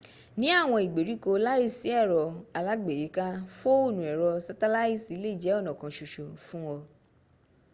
ní 0.39 0.47
àwọn 0.61 0.83
ìgbèríko 0.85 1.29
láìsí 1.45 1.87
ẹ̀rọ 2.01 2.23
alágbèéká 2.57 3.25
fóònù 3.57 4.01
ẹ̀rọ 4.11 4.27
sátálàìtì 4.45 5.13
lè 5.23 5.29
jẹ́ 5.41 5.55
ọ̀nà 5.59 5.71
kan 5.79 5.91
ṣoṣo 5.97 6.25
fún 6.45 6.63
ọ 6.75 6.77